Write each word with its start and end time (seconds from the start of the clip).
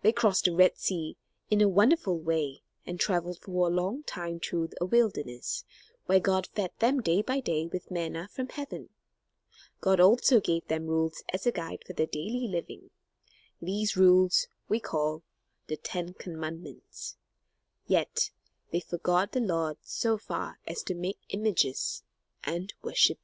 They 0.00 0.12
crossed 0.12 0.46
the 0.46 0.54
Red 0.54 0.78
Sea 0.78 1.18
in 1.50 1.60
a 1.60 1.68
wonderful 1.68 2.18
way, 2.18 2.62
and 2.86 2.98
traveled 2.98 3.38
for 3.40 3.66
a 3.66 3.70
long 3.70 4.02
time 4.02 4.40
through 4.40 4.70
a 4.80 4.86
wilderness, 4.86 5.62
where 6.06 6.20
God 6.20 6.46
fed 6.46 6.70
them 6.78 7.02
day 7.02 7.20
by 7.20 7.40
day 7.40 7.66
with 7.66 7.90
manna 7.90 8.28
from 8.32 8.48
heaven. 8.48 8.88
God 9.82 10.00
also 10.00 10.40
gave 10.40 10.66
them 10.68 10.86
rules 10.86 11.22
as 11.34 11.44
a 11.44 11.52
guide 11.52 11.82
for 11.86 11.92
their 11.92 12.06
daily 12.06 12.48
living; 12.48 12.88
these 13.60 13.94
rules 13.94 14.46
we 14.70 14.80
call 14.80 15.22
the 15.66 15.76
Ten 15.76 16.14
Commandments; 16.14 17.18
yet 17.86 18.30
they 18.70 18.80
forgot 18.80 19.32
the 19.32 19.40
Lord 19.40 19.76
so 19.82 20.16
far 20.16 20.58
as 20.66 20.82
to 20.84 20.94
make 20.94 21.18
images 21.28 22.04
and 22.42 22.72
worship 22.80 23.18